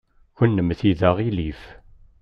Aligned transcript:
Kennemti 0.37 0.91
d 0.99 1.01
aɣilif. 1.09 1.61